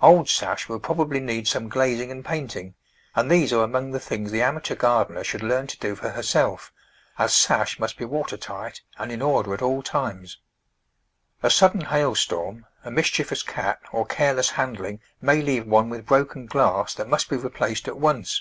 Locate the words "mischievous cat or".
12.90-14.06